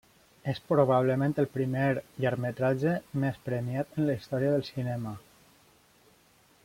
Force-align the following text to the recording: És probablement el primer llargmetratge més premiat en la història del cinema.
És 0.51 0.59
probablement 0.69 1.35
el 1.43 1.47
primer 1.57 1.91
llargmetratge 2.25 2.95
més 3.25 3.39
premiat 3.51 4.01
en 4.01 4.09
la 4.09 4.17
història 4.21 4.57
del 4.57 4.65
cinema. 4.71 5.17